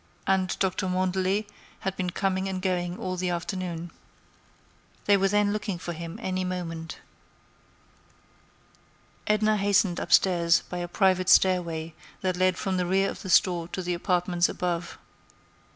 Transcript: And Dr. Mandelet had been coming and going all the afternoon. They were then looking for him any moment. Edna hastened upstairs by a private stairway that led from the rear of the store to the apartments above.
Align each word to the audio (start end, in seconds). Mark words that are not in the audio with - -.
And 0.25 0.57
Dr. 0.57 0.87
Mandelet 0.89 1.45
had 1.81 1.95
been 1.95 2.09
coming 2.09 2.49
and 2.49 2.59
going 2.59 2.97
all 2.97 3.17
the 3.17 3.29
afternoon. 3.29 3.91
They 5.05 5.15
were 5.15 5.27
then 5.27 5.53
looking 5.53 5.77
for 5.77 5.93
him 5.93 6.17
any 6.19 6.43
moment. 6.43 6.97
Edna 9.27 9.57
hastened 9.57 9.99
upstairs 9.99 10.63
by 10.67 10.79
a 10.79 10.87
private 10.87 11.29
stairway 11.29 11.93
that 12.21 12.35
led 12.35 12.57
from 12.57 12.77
the 12.77 12.87
rear 12.87 13.11
of 13.11 13.21
the 13.21 13.29
store 13.29 13.67
to 13.67 13.83
the 13.83 13.93
apartments 13.93 14.49
above. 14.49 14.97